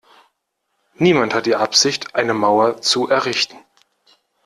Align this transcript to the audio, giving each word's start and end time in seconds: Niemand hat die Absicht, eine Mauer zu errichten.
Niemand 0.95 1.35
hat 1.35 1.45
die 1.45 1.55
Absicht, 1.55 2.15
eine 2.15 2.33
Mauer 2.33 2.81
zu 2.81 3.07
errichten. 3.07 3.55